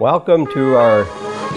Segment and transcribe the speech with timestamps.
[0.00, 1.04] Welcome to our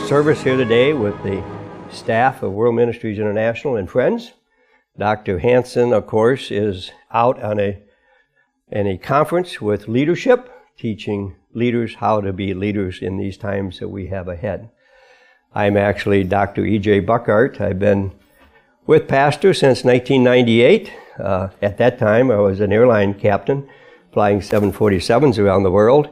[0.05, 1.41] service here today with the
[1.89, 4.33] staff of World Ministries International and friends.
[4.97, 5.39] Dr.
[5.39, 7.81] Hanson, of course, is out on a,
[8.69, 13.87] in a conference with leadership, teaching leaders how to be leaders in these times that
[13.87, 14.69] we have ahead.
[15.55, 16.65] I'm actually Dr.
[16.65, 16.99] E.J.
[17.03, 17.61] Buckart.
[17.61, 18.11] I've been
[18.85, 20.91] with Pastor since 1998.
[21.17, 23.69] Uh, at that time, I was an airline captain
[24.11, 26.09] flying 747s around the world,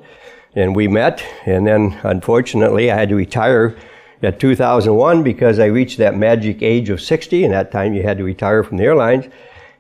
[0.56, 1.24] and we met.
[1.46, 3.76] And then, unfortunately, I had to retire
[4.22, 8.18] at 2001 because I reached that magic age of 60, and that time you had
[8.18, 9.26] to retire from the airlines.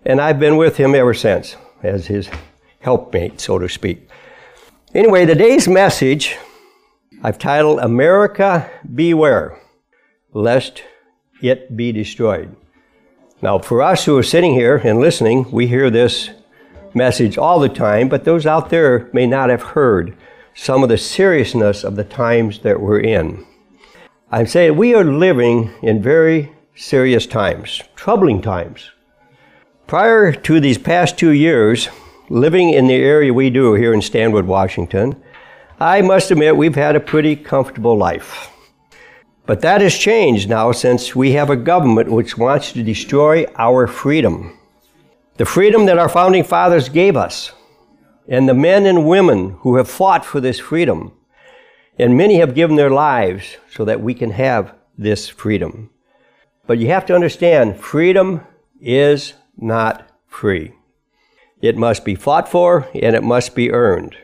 [0.05, 2.29] And I've been with him ever since as his
[2.79, 4.09] helpmate, so to speak.
[4.93, 6.37] Anyway, today's message
[7.23, 9.59] I've titled America Beware,
[10.33, 10.83] Lest
[11.41, 12.55] It Be Destroyed.
[13.43, 16.31] Now, for us who are sitting here and listening, we hear this
[16.93, 20.15] message all the time, but those out there may not have heard
[20.53, 23.45] some of the seriousness of the times that we're in.
[24.31, 28.91] I'm saying we are living in very serious times, troubling times.
[29.87, 31.89] Prior to these past two years,
[32.29, 35.21] living in the area we do here in Stanwood, Washington,
[35.79, 38.49] I must admit we've had a pretty comfortable life.
[39.45, 43.87] But that has changed now since we have a government which wants to destroy our
[43.87, 44.57] freedom.
[45.37, 47.51] The freedom that our founding fathers gave us,
[48.27, 51.13] and the men and women who have fought for this freedom.
[51.99, 55.89] And many have given their lives so that we can have this freedom.
[56.65, 58.41] But you have to understand freedom
[58.79, 60.73] is not free.
[61.61, 64.15] It must be fought for and it must be earned.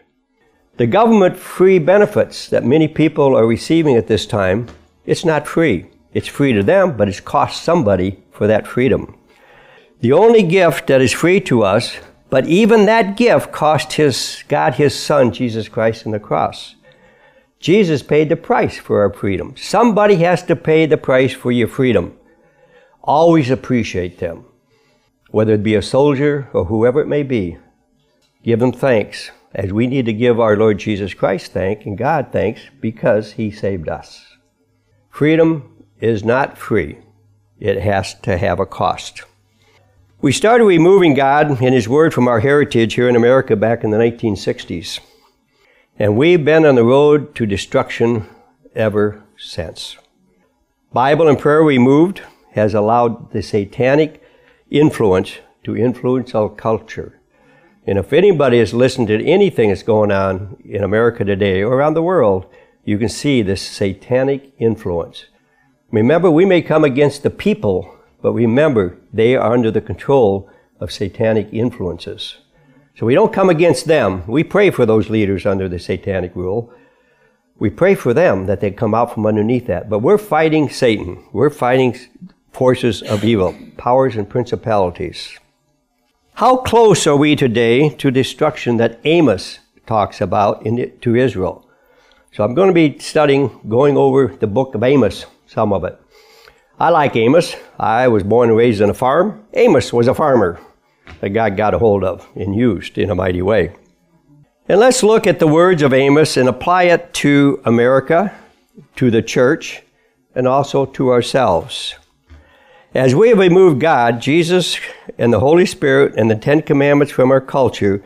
[0.77, 4.67] The government free benefits that many people are receiving at this time,
[5.05, 5.87] it's not free.
[6.13, 9.17] It's free to them, but it's cost somebody for that freedom.
[9.99, 11.97] The only gift that is free to us,
[12.29, 16.75] but even that gift cost his, God his Son, Jesus Christ, on the cross.
[17.59, 19.55] Jesus paid the price for our freedom.
[19.57, 22.17] Somebody has to pay the price for your freedom.
[23.01, 24.45] Always appreciate them.
[25.31, 27.57] Whether it be a soldier or whoever it may be,
[28.43, 32.29] give them thanks as we need to give our Lord Jesus Christ thanks and God
[32.31, 34.37] thanks because He saved us.
[35.09, 36.99] Freedom is not free,
[37.59, 39.23] it has to have a cost.
[40.19, 43.91] We started removing God and His Word from our heritage here in America back in
[43.91, 44.99] the 1960s.
[45.99, 48.27] And we've been on the road to destruction
[48.75, 49.97] ever since.
[50.91, 52.21] Bible and prayer removed
[52.53, 54.23] has allowed the satanic
[54.69, 57.17] influence to influence our culture
[57.87, 61.93] and if anybody has listened to anything that's going on in America today or around
[61.93, 62.45] the world,
[62.83, 65.27] you can see this satanic influence.
[65.89, 70.91] Remember, we may come against the people, but remember, they are under the control of
[70.91, 72.37] satanic influences.
[72.95, 74.25] So we don't come against them.
[74.27, 76.73] We pray for those leaders under the satanic rule.
[77.59, 79.89] We pray for them that they come out from underneath that.
[79.89, 81.23] But we're fighting Satan.
[81.31, 81.95] We're fighting
[82.51, 85.37] forces of evil, powers and principalities.
[86.33, 91.67] How close are we today to destruction that Amos talks about in, to Israel?
[92.31, 95.99] So I'm going to be studying, going over the book of Amos, some of it.
[96.79, 97.55] I like Amos.
[97.79, 99.43] I was born and raised on a farm.
[99.55, 100.59] Amos was a farmer
[101.21, 103.75] that God got a hold of and used in a mighty way.
[104.69, 108.31] And let's look at the words of Amos and apply it to America,
[108.97, 109.81] to the church,
[110.35, 111.95] and also to ourselves.
[112.93, 114.79] As we have removed God, Jesus,
[115.17, 118.03] and the Holy Spirit and the Ten Commandments from our culture,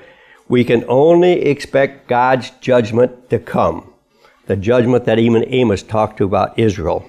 [0.47, 3.91] we can only expect God's judgment to come.
[4.45, 7.05] The judgment that even Amos talked to about Israel,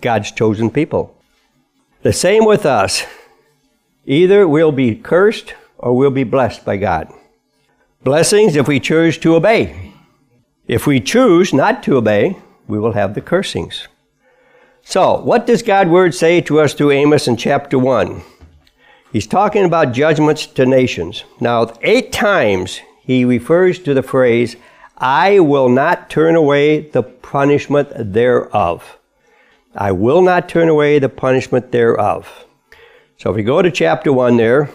[0.00, 1.16] God's chosen people.
[2.02, 3.04] The same with us.
[4.04, 7.12] Either we'll be cursed or we'll be blessed by God.
[8.02, 9.92] Blessings if we choose to obey.
[10.68, 12.36] If we choose not to obey,
[12.68, 13.88] we will have the cursings.
[14.84, 18.22] So, what does God's word say to us through Amos in chapter 1?
[19.12, 21.24] He's talking about judgments to nations.
[21.40, 24.56] Now, eight times he refers to the phrase,
[24.98, 28.98] I will not turn away the punishment thereof.
[29.76, 32.46] I will not turn away the punishment thereof.
[33.18, 34.70] So if we go to chapter 1 there,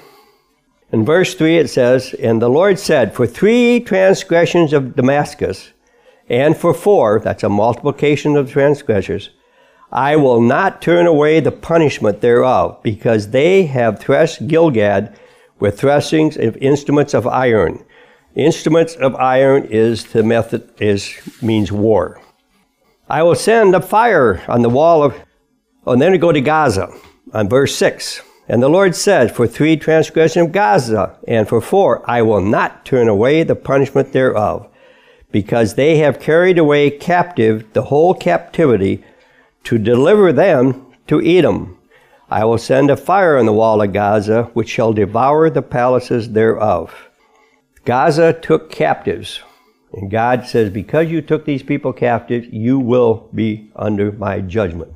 [0.92, 5.72] in verse 3 it says, And the Lord said, For three transgressions of Damascus,
[6.30, 9.32] and for four, that's a multiplication of transgressors,
[9.92, 15.10] I will not turn away the punishment thereof, because they have threshed Gilead
[15.60, 17.84] with threshings of instruments of iron.
[18.36, 22.22] Instruments of iron is the method is means war.
[23.12, 25.14] I will send a fire on the wall of
[25.86, 26.88] oh, and then we go to Gaza
[27.34, 28.22] on verse six.
[28.48, 32.86] And the Lord said, For three transgressions of Gaza, and for four, I will not
[32.86, 34.70] turn away the punishment thereof,
[35.30, 39.04] because they have carried away captive the whole captivity
[39.66, 41.78] to deliver them to Edom.
[42.30, 46.30] I will send a fire on the wall of Gaza, which shall devour the palaces
[46.30, 47.10] thereof.
[47.84, 49.42] Gaza took captives.
[49.94, 54.96] And God says, Because you took these people captive, you will be under my judgment.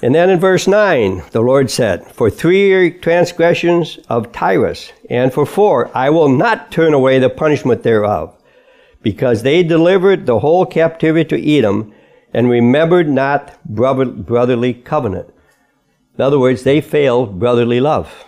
[0.00, 5.44] And then in verse 9, the Lord said, For three transgressions of Tyrus, and for
[5.44, 8.34] four, I will not turn away the punishment thereof,
[9.02, 11.92] because they delivered the whole captivity to Edom,
[12.32, 15.30] and remembered not brotherly covenant.
[16.16, 18.24] In other words, they failed brotherly love.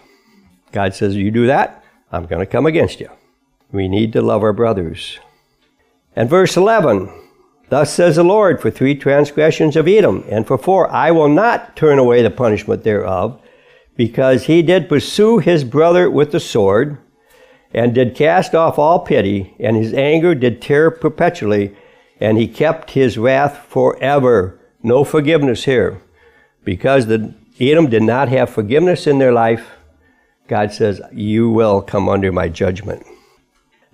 [0.72, 3.10] God says, You do that, I'm going to come against you.
[3.70, 5.20] We need to love our brothers.
[6.16, 7.10] And verse 11,
[7.68, 11.76] Thus says the Lord, for three transgressions of Edom, and for four, I will not
[11.76, 13.40] turn away the punishment thereof,
[13.96, 16.98] because he did pursue his brother with the sword,
[17.72, 21.76] and did cast off all pity, and his anger did tear perpetually,
[22.18, 24.58] and he kept his wrath forever.
[24.82, 26.02] No forgiveness here.
[26.64, 29.76] Because the Edom did not have forgiveness in their life,
[30.48, 33.06] God says, You will come under my judgment.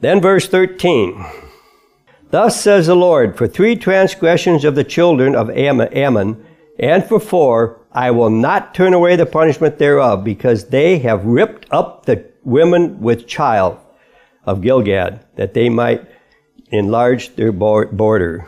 [0.01, 1.25] Then verse 13.
[2.37, 6.47] Thus says the Lord, for three transgressions of the children of Ammon,
[6.79, 11.67] and for four, I will not turn away the punishment thereof, because they have ripped
[11.71, 13.79] up the women with child
[14.45, 16.07] of Gilead, that they might
[16.71, 18.47] enlarge their border.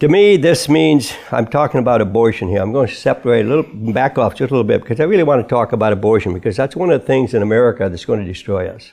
[0.00, 2.60] To me, this means I'm talking about abortion here.
[2.60, 5.22] I'm going to separate a little, back off just a little bit, because I really
[5.22, 8.18] want to talk about abortion, because that's one of the things in America that's going
[8.18, 8.90] to destroy us.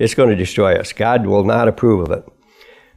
[0.00, 0.92] It's going to destroy us.
[0.92, 2.28] God will not approve of it.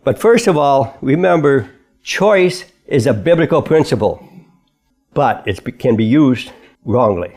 [0.08, 1.70] But first of all, remember,
[2.02, 4.26] choice is a biblical principle,
[5.14, 6.54] but it can be used
[6.86, 7.36] wrongly.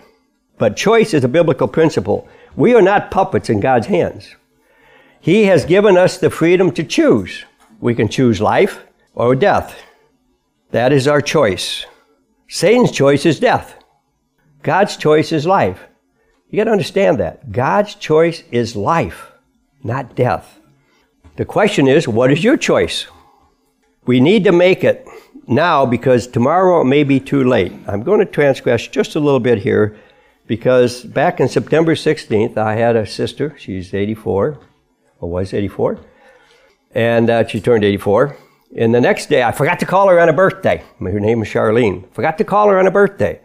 [0.57, 2.29] But choice is a biblical principle.
[2.55, 4.37] We are not puppets in God's hands.
[5.21, 7.45] He has given us the freedom to choose.
[7.81, 8.85] We can choose life
[9.17, 9.75] or death.
[10.71, 11.87] That is our choice.
[12.47, 13.83] Satan's choice is death.
[14.63, 15.89] God's choice is life.
[16.49, 17.51] You got to understand that.
[17.51, 19.33] God's choice is life,
[19.83, 20.60] not death.
[21.41, 23.07] The question is, what is your choice?
[24.05, 25.09] We need to make it
[25.49, 27.73] now because tomorrow it may be too late.
[27.87, 29.97] I'm going to transgress just a little bit here
[30.47, 33.57] because back in September 16th, I had a sister.
[33.59, 34.59] She's 84,
[35.19, 36.01] or was 84,
[36.95, 38.37] and uh, she turned 84.
[38.77, 40.85] And the next day, I forgot to call her on a birthday.
[40.99, 42.07] Her name is Charlene.
[42.13, 43.41] Forgot to call her on a birthday.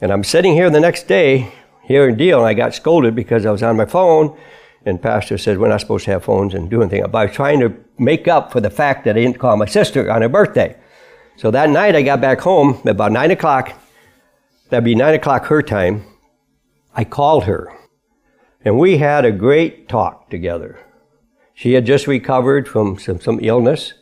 [0.00, 1.52] And I'm sitting here the next day,
[1.82, 4.38] here in Deal, and I got scolded because I was on my phone
[4.84, 7.02] and pastor said we're not supposed to have phones and do anything.
[7.02, 9.66] But I was trying to make up for the fact that I didn't call my
[9.66, 10.76] sister on her birthday.
[11.36, 13.72] So that night I got back home about nine o'clock.
[14.68, 16.04] That'd be nine o'clock her time.
[16.94, 17.72] I called her,
[18.64, 20.78] and we had a great talk together.
[21.54, 23.94] She had just recovered from some, some illness,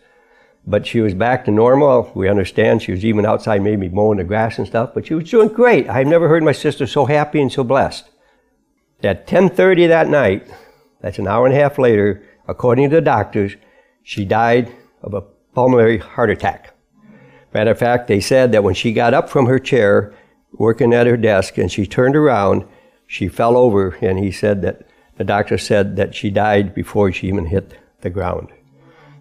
[0.67, 2.11] but she was back to normal.
[2.15, 5.29] We understand she was even outside, maybe mowing the grass and stuff, but she was
[5.29, 5.89] doing great.
[5.89, 8.09] I've never heard my sister so happy and so blessed.
[9.03, 10.49] At 10:30 that night,
[11.01, 13.57] that's an hour and a half later, according to the doctors,
[14.03, 14.73] she died
[15.03, 15.23] of a
[15.55, 16.75] pulmonary heart attack.
[17.55, 20.15] Matter of fact, they said that when she got up from her chair,
[20.53, 22.65] working at her desk, and she turned around,
[23.07, 24.87] she fell over, and he said that
[25.17, 28.49] the doctor said that she died before she even hit the ground.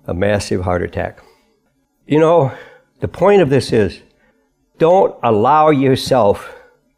[0.06, 1.22] A massive heart attack.
[2.06, 2.52] You know,
[3.00, 4.02] the point of this is
[4.78, 6.54] don't allow yourself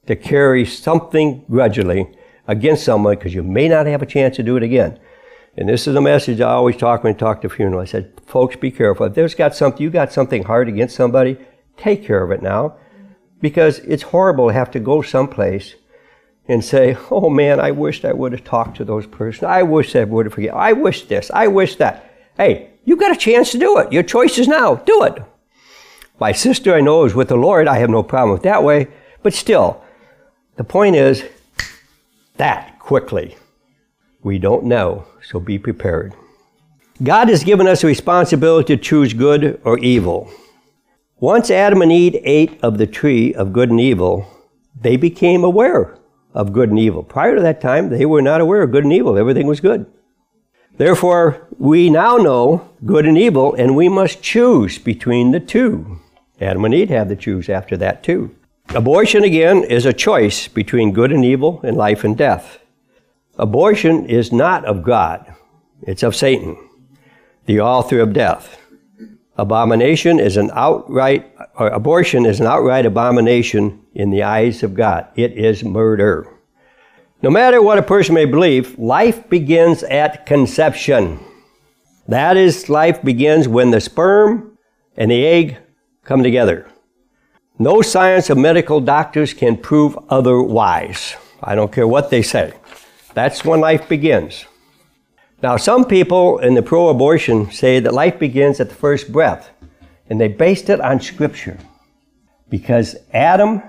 [0.07, 2.11] to carry something grudgingly
[2.49, 4.99] against someone because you may not have a chance to do it again.
[5.55, 7.79] And this is a message I always talk when I talk to funeral.
[7.79, 9.05] I said, folks, be careful.
[9.05, 11.37] If there's got something, you got something hard against somebody,
[11.77, 12.75] take care of it now.
[13.39, 15.75] Because it's horrible to have to go someplace
[16.47, 19.45] and say, oh man, I wished I would have talked to those person.
[19.45, 20.55] I wish I would have forget.
[20.55, 21.29] I wish this.
[21.31, 22.11] I wish that.
[22.35, 23.93] Hey, you got a chance to do it.
[23.93, 24.75] Your choice is now.
[24.75, 25.21] Do it.
[26.19, 27.67] My sister I know is with the Lord.
[27.67, 28.87] I have no problem with that way.
[29.21, 29.83] But still,
[30.55, 31.23] the point is,
[32.39, 33.35] that quickly.
[34.23, 36.13] We don't know, so be prepared.
[37.01, 40.29] God has given us a responsibility to choose good or evil.
[41.19, 44.25] Once Adam and Eve ate of the tree of good and evil,
[44.79, 45.97] they became aware
[46.33, 47.03] of good and evil.
[47.03, 49.17] Prior to that time, they were not aware of good and evil.
[49.17, 49.85] Everything was good.
[50.77, 55.99] Therefore, we now know good and evil, and we must choose between the two.
[56.39, 58.33] Adam and Eve had to choose after that too.
[58.75, 62.59] Abortion, again, is a choice between good and evil and life and death.
[63.39, 65.33] Abortion is not of God,
[65.81, 66.55] it's of Satan,
[67.47, 68.59] the author of death.
[69.37, 75.07] Abomination is an outright, abortion is an outright abomination in the eyes of God.
[75.15, 76.27] It is murder.
[77.23, 81.19] No matter what a person may believe, life begins at conception.
[82.07, 84.59] That is, life begins when the sperm
[84.95, 85.57] and the egg
[86.03, 86.67] come together.
[87.61, 91.17] No science of medical doctors can prove otherwise.
[91.43, 92.53] I don't care what they say.
[93.13, 94.45] That's when life begins.
[95.43, 99.49] Now, some people in the pro abortion say that life begins at the first breath,
[100.09, 101.57] and they based it on Scripture.
[102.49, 103.61] Because Adam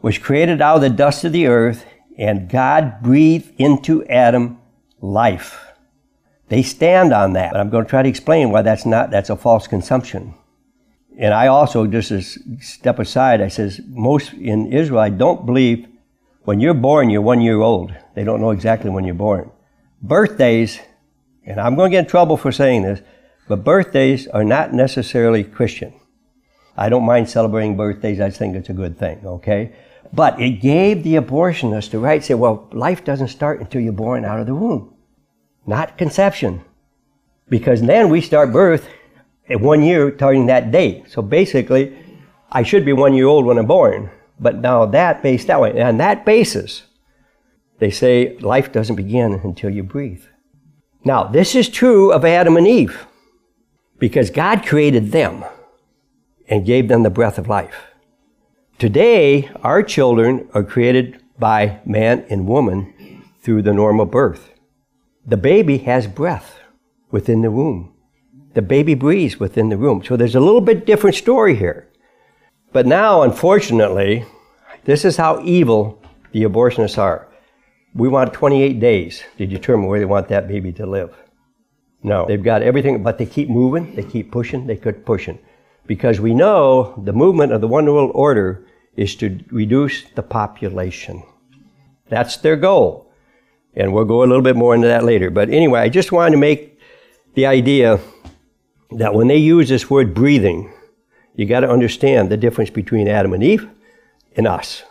[0.00, 1.84] was created out of the dust of the earth,
[2.16, 4.58] and God breathed into Adam
[5.02, 5.66] life.
[6.48, 7.52] They stand on that.
[7.52, 10.32] But I'm going to try to explain why that's not, that's a false consumption.
[11.18, 15.86] And I also, just as step aside, I says, most in Israel, I don't believe
[16.44, 17.94] when you're born, you're one year old.
[18.14, 19.50] They don't know exactly when you're born.
[20.02, 20.80] Birthdays,
[21.44, 23.00] and I'm going to get in trouble for saying this,
[23.48, 25.92] but birthdays are not necessarily Christian.
[26.76, 28.20] I don't mind celebrating birthdays.
[28.20, 29.72] I think it's a good thing, okay?
[30.12, 33.92] But it gave the abortionist the right to say, well, life doesn't start until you're
[33.92, 34.94] born out of the womb,
[35.66, 36.64] not conception.
[37.48, 38.88] Because then we start birth
[39.52, 41.04] at one year starting that date.
[41.08, 41.96] So basically,
[42.50, 44.10] I should be one year old when I'm born.
[44.40, 46.84] But now that based that way, and on that basis,
[47.78, 50.24] they say life doesn't begin until you breathe.
[51.04, 53.06] Now, this is true of Adam and Eve
[53.98, 55.44] because God created them
[56.48, 57.86] and gave them the breath of life.
[58.78, 64.50] Today, our children are created by man and woman through the normal birth.
[65.26, 66.58] The baby has breath
[67.10, 67.91] within the womb.
[68.54, 70.04] The baby breathes within the womb.
[70.04, 71.88] So there's a little bit different story here.
[72.72, 74.24] But now, unfortunately,
[74.84, 77.28] this is how evil the abortionists are.
[77.94, 81.14] We want 28 days to determine where they want that baby to live.
[82.02, 85.38] No, they've got everything, but they keep moving, they keep pushing, they keep pushing.
[85.86, 88.66] Because we know the movement of the One World Order
[88.96, 91.22] is to reduce the population.
[92.08, 93.12] That's their goal.
[93.74, 95.30] And we'll go a little bit more into that later.
[95.30, 96.78] But anyway, I just wanted to make
[97.34, 98.00] the idea
[98.98, 100.72] that when they use this word breathing,
[101.34, 103.68] you got to understand the difference between Adam and Eve
[104.36, 104.82] and us.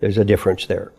[0.00, 0.92] There's a difference there.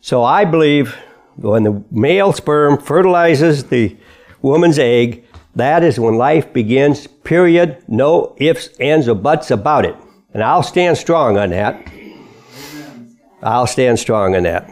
[0.00, 0.96] So I believe
[1.36, 3.96] when the male sperm fertilizes the
[4.42, 5.24] woman's egg,
[5.56, 7.82] that is when life begins, period.
[7.88, 9.96] No ifs, ands, or buts about it.
[10.32, 11.90] And I'll stand strong on that.
[13.42, 14.70] I'll stand strong on that.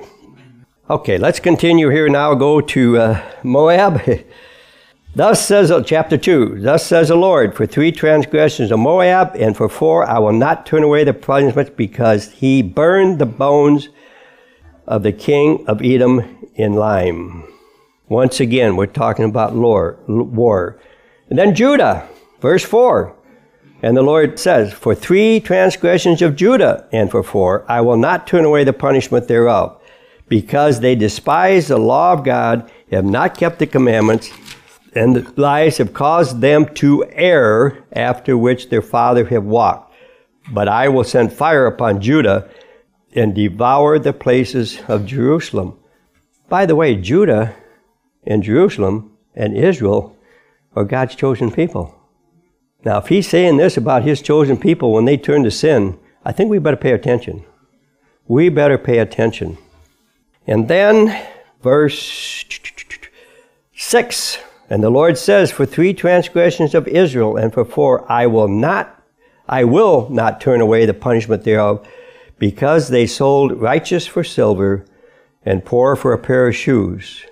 [0.89, 2.35] Okay, let's continue here now.
[2.35, 4.01] Go to uh, Moab.
[5.17, 9.67] Thus says, chapter 2, Thus says the Lord, for three transgressions of Moab, and for
[9.67, 13.89] four I will not turn away the punishment, because he burned the bones
[14.87, 17.51] of the king of Edom in lime.
[18.11, 20.79] Once again, we're talking about war.
[21.31, 22.07] And then Judah,
[22.43, 23.17] verse 4.
[23.81, 28.27] And the Lord says, For three transgressions of Judah, and for four, I will not
[28.27, 29.81] turn away the punishment thereof,
[30.29, 34.31] because they despise the law of God, have not kept the commandments,
[34.97, 39.93] and the lies have caused them to err, after which their father have walked.
[40.51, 42.49] But I will send fire upon Judah,
[43.15, 45.79] and devour the places of Jerusalem.
[46.49, 47.57] By the way, Judah
[48.27, 50.17] and Jerusalem and Israel
[50.75, 51.95] are God's chosen people.
[52.85, 56.33] Now, if he's saying this about his chosen people when they turn to sin, I
[56.33, 57.45] think we better pay attention.
[58.29, 59.57] We better pay attention.
[60.47, 61.27] And then,
[61.63, 62.45] verse
[63.75, 64.39] 6
[64.69, 69.03] And the Lord says, For three transgressions of Israel, and for four, I will not,
[69.49, 71.87] I will not turn away the punishment thereof,
[72.39, 74.85] because they sold righteous for silver,
[75.45, 77.25] and poor for a pair of shoes,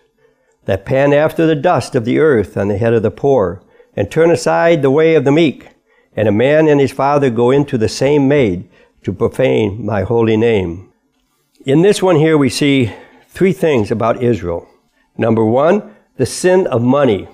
[0.66, 3.60] that pan after the dust of the earth on the head of the poor
[3.96, 5.68] and turn aside the way of the meek.
[6.16, 8.68] And a man and his father go into the same maid
[9.02, 10.92] to profane my holy name.
[11.66, 12.92] In this one here, we see
[13.28, 14.68] three things about Israel.
[15.16, 17.28] Number one, the sin of money.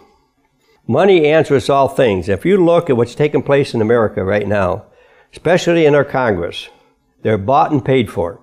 [0.87, 2.29] Money answers all things.
[2.29, 4.87] If you look at what's taking place in America right now,
[5.33, 6.69] especially in our Congress,
[7.23, 8.43] they're bought and paid for.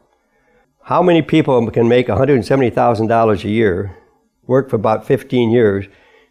[0.84, 3.98] How many people can make $170,000 a year,
[4.46, 5.88] work for about 15 years,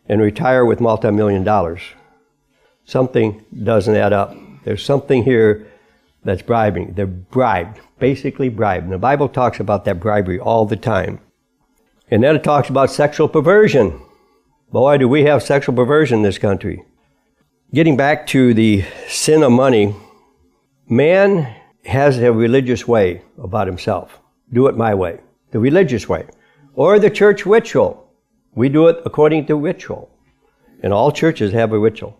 [0.09, 1.81] and retire with multi-million dollars.
[2.85, 4.35] Something doesn't add up.
[4.65, 5.67] There's something here
[6.25, 6.95] that's bribing.
[6.95, 8.85] They're bribed, basically bribed.
[8.85, 11.21] And the Bible talks about that bribery all the time.
[12.09, 14.01] And then it talks about sexual perversion.
[14.71, 16.85] Boy, do we have sexual perversion in this country.
[17.75, 19.95] Getting back to the sin of money,
[20.89, 21.53] man
[21.85, 24.21] has a religious way about himself.
[24.53, 25.21] Do it my way,
[25.51, 26.27] the religious way,
[26.75, 28.09] or the church ritual.
[28.55, 30.09] We do it according to ritual.
[30.83, 32.17] And all churches have a ritual.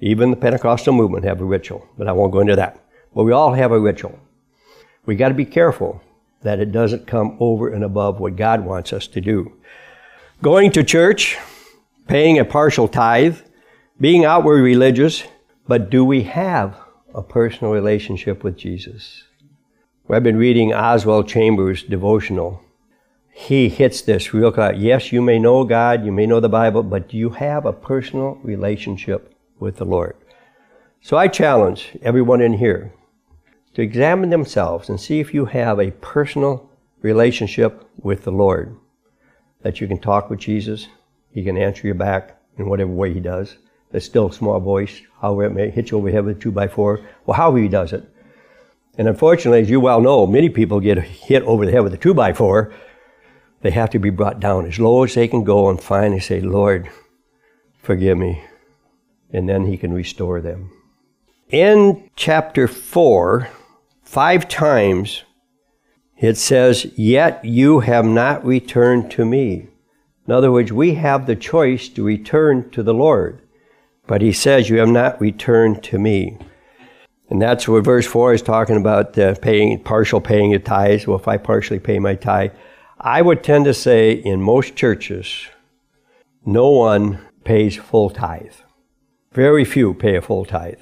[0.00, 2.80] Even the Pentecostal movement have a ritual, but I won't go into that.
[3.14, 4.18] But we all have a ritual.
[5.04, 6.02] We got to be careful
[6.44, 9.52] that it doesn't come over and above what God wants us to do.
[10.42, 11.36] Going to church,
[12.06, 13.38] paying a partial tithe,
[14.00, 15.24] being outward religious,
[15.66, 16.76] but do we have
[17.14, 19.24] a personal relationship with Jesus?
[20.06, 22.60] Well, I've been reading Oswald Chambers' devotional.
[23.32, 24.74] He hits this real clear.
[24.74, 27.72] Yes, you may know God, you may know the Bible, but do you have a
[27.72, 30.14] personal relationship with the Lord?
[31.00, 32.92] So I challenge everyone in here
[33.74, 36.70] to examine themselves and see if you have a personal
[37.02, 38.76] relationship with the Lord.
[39.62, 40.86] That you can talk with Jesus,
[41.30, 43.56] He can answer you back in whatever way He does.
[43.92, 46.40] It's still a small voice, however it may hit you over the head with a
[46.40, 48.08] two by four, well, however He does it.
[48.96, 51.98] And unfortunately, as you well know, many people get hit over the head with a
[51.98, 52.72] two by four.
[53.62, 56.40] They have to be brought down as low as they can go and finally say,
[56.40, 56.88] Lord,
[57.82, 58.44] forgive me.
[59.32, 60.70] And then He can restore them.
[61.48, 63.48] In chapter 4,
[64.04, 65.24] five times
[66.18, 69.68] it says, Yet you have not returned to me.
[70.26, 73.42] In other words, we have the choice to return to the Lord.
[74.06, 76.38] But he says, You have not returned to me.
[77.28, 81.06] And that's what verse 4 is talking about uh, paying, partial paying your tithes.
[81.06, 82.52] Well, if I partially pay my tithe,
[83.00, 85.48] I would tend to say in most churches,
[86.46, 88.54] no one pays full tithe.
[89.32, 90.80] Very few pay a full tithe.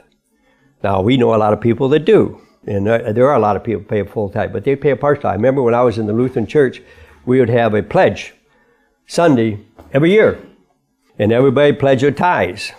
[0.82, 3.64] Now, we know a lot of people that do, and there are a lot of
[3.64, 5.30] people pay a full tithe, but they pay a partial.
[5.30, 6.82] I remember when I was in the Lutheran church,
[7.24, 8.34] we would have a pledge
[9.06, 9.58] Sunday
[9.92, 10.38] every year,
[11.18, 12.72] and everybody pledged their tithes.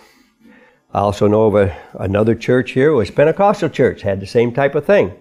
[0.92, 4.74] I also know of a, another church here, was Pentecostal church, had the same type
[4.74, 5.12] of thing.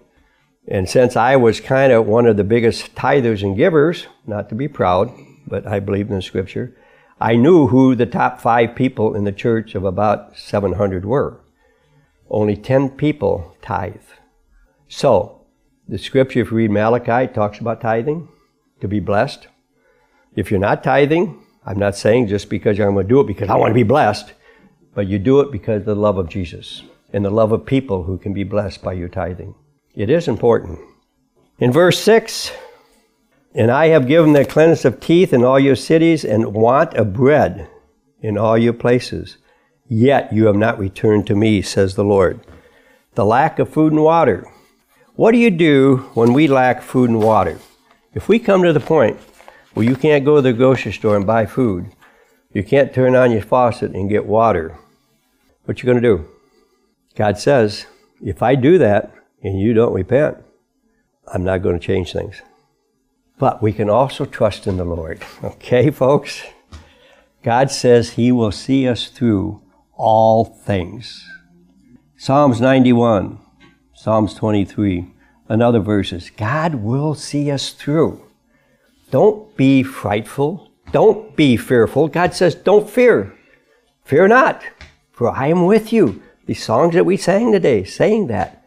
[0.67, 4.55] And since I was kind of one of the biggest tithers and givers, not to
[4.55, 5.11] be proud,
[5.45, 6.77] but I believed in the scripture,
[7.19, 11.41] I knew who the top five people in the church of about 700 were
[12.29, 14.01] only 10 people tithe.
[14.95, 15.41] So,
[15.89, 18.27] the scripture, if you read Malachi, talks about tithing,
[18.79, 19.47] to be blessed.
[20.35, 23.49] If you're not tithing, I'm not saying just because I'm going to do it because
[23.49, 24.33] I want to be blessed,
[24.93, 28.03] but you do it because of the love of Jesus and the love of people
[28.03, 29.55] who can be blessed by your tithing.
[29.95, 30.77] It is important.
[31.57, 32.51] In verse 6,
[33.55, 37.13] and I have given the cleanness of teeth in all your cities and want of
[37.13, 37.67] bread
[38.21, 39.37] in all your places.
[39.87, 42.41] Yet you have not returned to me, says the Lord.
[43.15, 44.47] The lack of food and water.
[45.15, 47.59] What do you do when we lack food and water?
[48.15, 49.19] If we come to the point
[49.75, 51.91] where you can't go to the grocery store and buy food,
[52.51, 54.75] you can't turn on your faucet and get water,
[55.65, 56.27] what you going to do?
[57.15, 57.85] God says,
[58.23, 60.37] if I do that and you don't repent,
[61.31, 62.41] I'm not going to change things.
[63.37, 65.23] But we can also trust in the Lord.
[65.43, 66.43] Okay, folks?
[67.43, 69.61] God says He will see us through
[69.93, 71.27] all things.
[72.17, 73.42] Psalms 91,
[74.03, 75.07] Psalms 23,
[75.47, 76.29] and other verses.
[76.35, 78.21] God will see us through.
[79.11, 80.69] Don't be frightful.
[80.91, 82.09] Don't be fearful.
[82.09, 83.33] God says, don't fear.
[84.03, 84.61] Fear not,
[85.13, 86.21] for I am with you.
[86.47, 88.65] These songs that we sang today, saying that.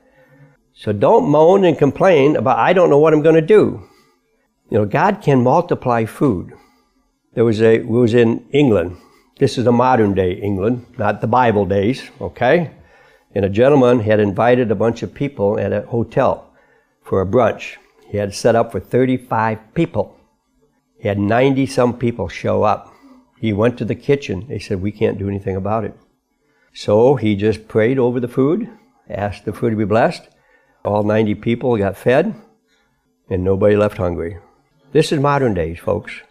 [0.73, 3.87] So don't moan and complain about, I don't know what I'm going to do.
[4.71, 6.55] You know, God can multiply food.
[7.35, 8.97] There was a, it was in England,
[9.39, 12.71] this is the modern day England, not the Bible days, okay?
[13.37, 16.51] And a gentleman had invited a bunch of people at a hotel
[17.03, 17.77] for a brunch.
[18.09, 20.19] He had set up for 35 people.
[20.99, 22.95] He had 90 some people show up.
[23.39, 24.47] He went to the kitchen.
[24.49, 25.95] They said, We can't do anything about it.
[26.73, 28.71] So he just prayed over the food,
[29.07, 30.27] asked the food to be blessed.
[30.83, 32.35] All 90 people got fed,
[33.29, 34.39] and nobody left hungry.
[34.93, 36.23] This is modern days, folks.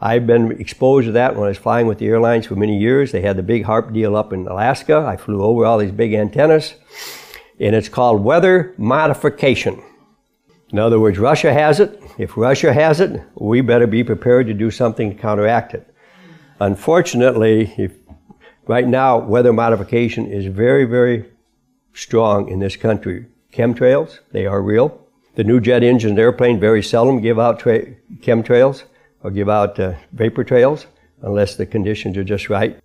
[0.05, 3.11] I've been exposed to that when I was flying with the airlines for many years.
[3.11, 4.99] They had the big HAARP deal up in Alaska.
[4.99, 6.75] I flew over all these big antennas.
[7.59, 9.83] And it's called weather modification.
[10.69, 12.03] In other words, Russia has it.
[12.19, 15.89] If Russia has it, we better be prepared to do something to counteract it.
[16.61, 17.93] Unfortunately, if,
[18.67, 21.25] right now, weather modification is very, very
[21.95, 23.25] strong in this country.
[23.55, 25.01] Chemtrails, they are real.
[25.37, 28.85] The new jet engine airplane very seldom give out tra- chemtrails
[29.25, 30.87] or give out uh, vapor trails
[31.23, 32.79] unless the conditions are just right.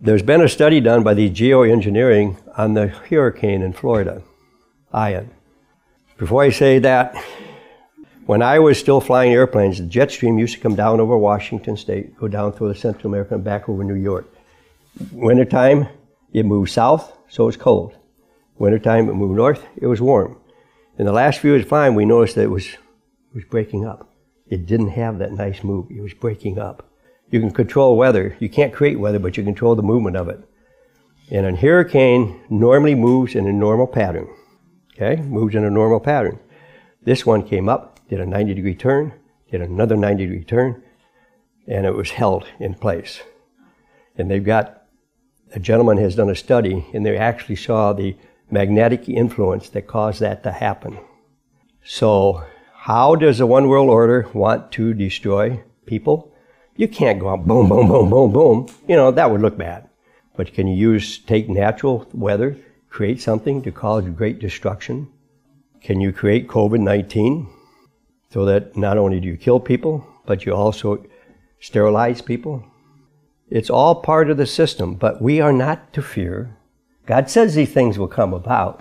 [0.00, 4.22] There's been a study done by the geoengineering on the hurricane in Florida,
[4.92, 5.30] Ian.
[6.16, 7.14] Before I say that,
[8.30, 11.76] When I was still flying airplanes, the jet stream used to come down over Washington
[11.76, 14.24] State, go down through Central America, and back over New York.
[15.10, 15.88] Wintertime,
[16.32, 17.96] it moved south, so it was cold.
[18.56, 20.36] Wintertime, it moved north, it was warm.
[20.96, 24.09] In the last few years flying, we noticed that it was, it was breaking up.
[24.50, 25.86] It didn't have that nice move.
[25.90, 26.90] It was breaking up.
[27.30, 28.36] You can control weather.
[28.40, 30.40] You can't create weather, but you control the movement of it.
[31.30, 34.28] And a hurricane normally moves in a normal pattern.
[34.92, 35.22] Okay?
[35.22, 36.40] Moves in a normal pattern.
[37.02, 39.14] This one came up, did a 90 degree turn,
[39.50, 40.82] did another 90 degree turn,
[41.68, 43.20] and it was held in place.
[44.16, 44.82] And they've got,
[45.54, 48.16] a gentleman has done a study, and they actually saw the
[48.50, 50.98] magnetic influence that caused that to happen.
[51.84, 52.44] So,
[52.84, 56.32] how does the one world order want to destroy people?
[56.76, 58.68] You can't go out boom, boom, boom, boom, boom.
[58.88, 59.86] You know, that would look bad.
[60.34, 62.56] But can you use, take natural weather,
[62.88, 65.12] create something to cause great destruction?
[65.82, 67.50] Can you create COVID 19
[68.30, 71.04] so that not only do you kill people, but you also
[71.60, 72.64] sterilize people?
[73.50, 76.56] It's all part of the system, but we are not to fear.
[77.04, 78.80] God says these things will come about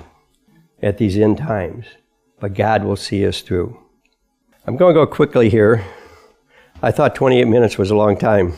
[0.82, 1.86] at these end times,
[2.40, 3.78] but God will see us through.
[4.70, 5.84] I'm going to go quickly here.
[6.84, 8.54] I thought 28 minutes was a long time.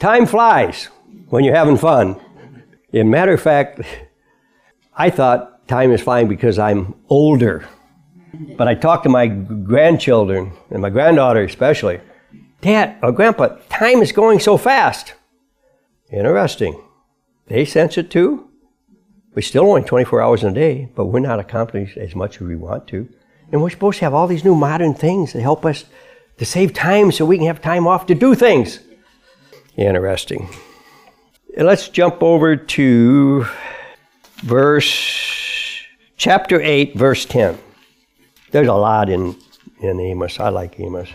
[0.00, 0.86] Time flies
[1.28, 2.20] when you're having fun.
[2.92, 3.80] In matter of fact,
[4.92, 7.64] I thought time is flying because I'm older.
[8.56, 12.00] But I talked to my grandchildren and my granddaughter especially.
[12.60, 15.14] Dad or Grandpa, time is going so fast.
[16.10, 16.82] Interesting.
[17.46, 18.50] They sense it too.
[19.36, 22.42] We still only 24 hours in a day, but we're not accomplishing as much as
[22.42, 23.08] we want to.
[23.52, 25.84] And we're supposed to have all these new modern things that help us
[26.38, 28.80] to save time so we can have time off to do things.
[29.76, 30.48] Interesting.
[31.56, 33.46] Let's jump over to
[34.36, 35.82] verse
[36.16, 37.58] chapter 8 verse 10.
[38.52, 39.36] There's a lot in
[39.80, 40.38] in Amos.
[40.38, 41.08] I like Amos.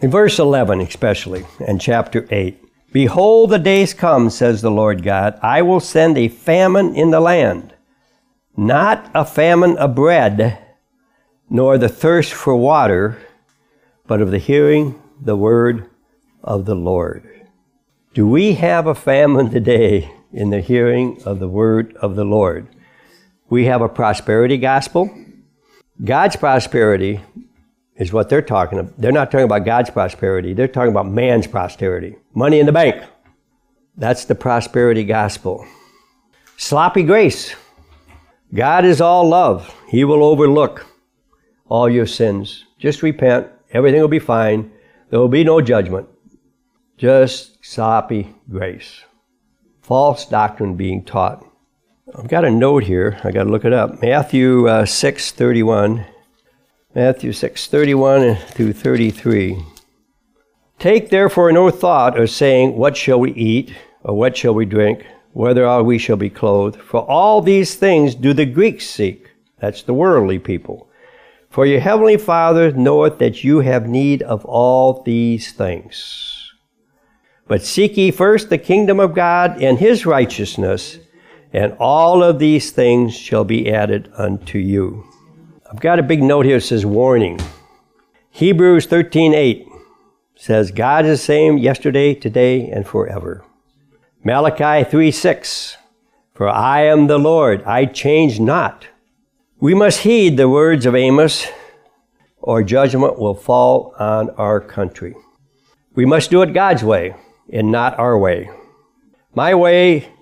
[0.00, 2.58] In verse 11 especially and chapter 8.
[2.92, 7.20] Behold the days come says the Lord God, I will send a famine in the
[7.20, 7.74] land,
[8.56, 10.58] not a famine of bread,
[11.50, 13.18] nor the thirst for water,
[14.06, 15.90] but of the hearing the word
[16.42, 17.28] of the Lord.
[18.14, 22.68] Do we have a famine today in the hearing of the word of the Lord?
[23.48, 25.10] We have a prosperity gospel.
[26.02, 27.20] God's prosperity
[27.96, 28.96] is what they're talking about.
[28.96, 32.16] They're not talking about God's prosperity, they're talking about man's prosperity.
[32.32, 33.04] Money in the bank.
[33.96, 35.66] That's the prosperity gospel.
[36.56, 37.54] Sloppy grace.
[38.54, 39.74] God is all love.
[39.88, 40.86] He will overlook
[41.70, 42.66] all your sins.
[42.78, 43.48] Just repent.
[43.72, 44.70] Everything will be fine.
[45.08, 46.08] There will be no judgment.
[46.98, 49.04] Just sloppy grace.
[49.80, 51.46] False doctrine being taught.
[52.14, 53.18] I've got a note here.
[53.24, 54.02] I got to look it up.
[54.02, 56.04] Matthew uh, 6 31.
[56.94, 59.64] Matthew 6 31 through 33.
[60.78, 63.74] Take therefore no thought of saying, What shall we eat?
[64.02, 65.06] Or what shall we drink?
[65.32, 66.80] Whether we shall be clothed?
[66.80, 69.30] For all these things do the Greeks seek.
[69.60, 70.89] That's the worldly people.
[71.50, 76.52] For your heavenly Father knoweth that you have need of all these things.
[77.48, 81.00] But seek ye first the kingdom of God and his righteousness,
[81.52, 85.04] and all of these things shall be added unto you.
[85.68, 87.40] I've got a big note here that says warning.
[88.30, 89.66] Hebrews 13:8
[90.36, 93.44] says God is the same yesterday, today, and forever.
[94.22, 95.76] Malachi 3:6
[96.32, 98.86] For I am the Lord, I change not.
[99.60, 101.46] We must heed the words of Amos,
[102.40, 105.14] or judgment will fall on our country.
[105.94, 107.14] We must do it God's way
[107.52, 108.48] and not our way.
[109.34, 110.14] My way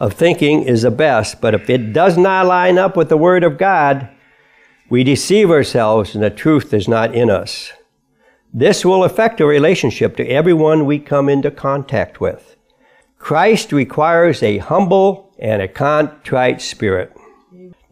[0.00, 3.44] of thinking is the best, but if it does not line up with the Word
[3.44, 4.08] of God,
[4.88, 7.72] we deceive ourselves and the truth is not in us.
[8.52, 12.56] This will affect our relationship to everyone we come into contact with.
[13.20, 17.16] Christ requires a humble and a contrite spirit.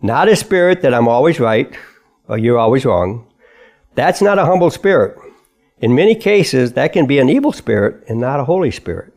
[0.01, 1.77] Not a spirit that I'm always right
[2.29, 3.27] or you're always wrong.
[3.95, 5.19] That's not a humble spirit.
[5.81, 9.13] In many cases, that can be an evil spirit and not a Holy Spirit.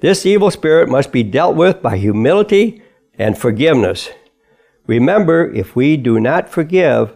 [0.00, 2.82] This evil spirit must be dealt with by humility
[3.18, 4.08] and forgiveness.
[4.86, 7.14] Remember, if we do not forgive,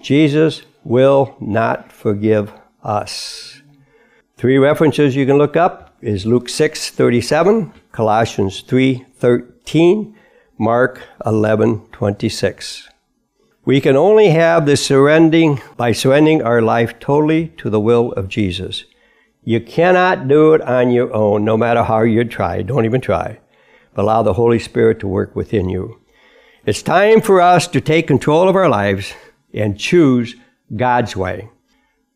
[0.00, 3.62] Jesus will not forgive us.
[4.36, 10.14] Three references you can look up is Luke 6:37, Colossians 3:13,
[10.58, 12.88] Mark 11:26.
[13.66, 18.28] We can only have this surrendering by surrendering our life totally to the will of
[18.28, 18.84] Jesus.
[19.44, 22.62] You cannot do it on your own, no matter how you try.
[22.62, 23.38] Don't even try.
[23.94, 25.98] But allow the Holy Spirit to work within you.
[26.64, 29.14] It's time for us to take control of our lives
[29.52, 30.36] and choose
[30.74, 31.48] God's way.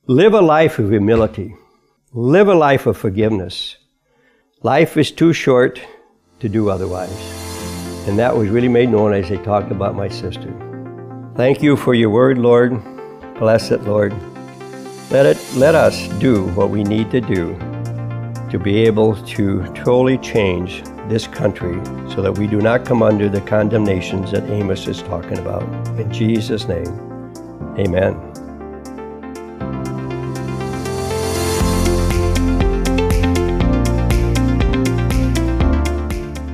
[0.07, 1.55] live a life of humility,
[2.13, 3.77] live a life of forgiveness.
[4.63, 5.81] Life is too short
[6.41, 7.50] to do otherwise.
[8.07, 10.53] And that was really made known as they talked about my sister.
[11.37, 12.83] Thank you for your word, Lord.
[13.39, 14.13] Bless it, Lord.
[15.11, 17.57] Let it let us do what we need to do
[18.51, 21.75] to be able to totally change this country
[22.15, 25.63] so that we do not come under the condemnations that Amos is talking about.
[25.99, 26.87] In Jesus' name,
[27.79, 28.15] amen.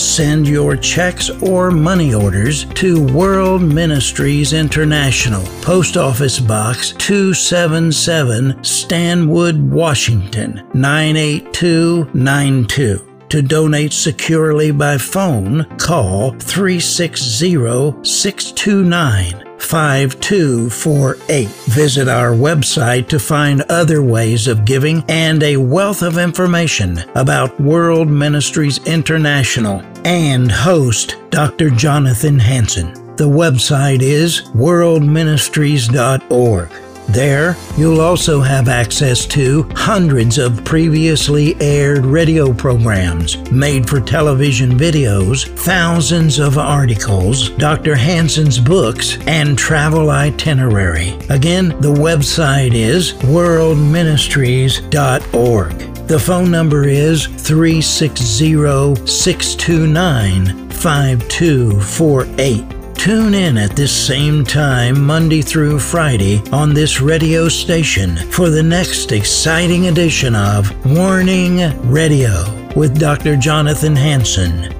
[0.00, 9.70] Send your checks or money orders to World Ministries International, Post Office Box 277, Stanwood,
[9.70, 13.06] Washington 98292.
[13.28, 21.48] To donate securely by phone, call 360 629 5248.
[21.48, 27.60] Visit our website to find other ways of giving and a wealth of information about
[27.60, 31.70] World Ministries International and host Dr.
[31.70, 32.92] Jonathan Hanson.
[33.16, 36.70] The website is worldministries.org.
[37.12, 44.78] There, you'll also have access to hundreds of previously aired radio programs, made for television
[44.78, 47.96] videos, thousands of articles, Dr.
[47.96, 51.18] Hanson's books, and travel itinerary.
[51.30, 55.89] Again, the website is worldministries.org.
[56.10, 62.96] The phone number is 360 629 5248.
[62.96, 68.60] Tune in at this same time, Monday through Friday, on this radio station for the
[68.60, 72.42] next exciting edition of Warning Radio
[72.74, 73.36] with Dr.
[73.36, 74.79] Jonathan Hanson.